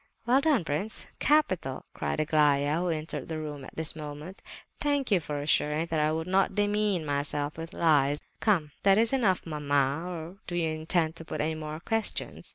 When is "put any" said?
11.25-11.53